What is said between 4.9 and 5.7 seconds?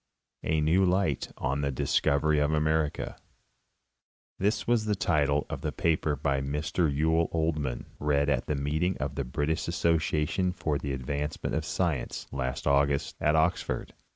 title of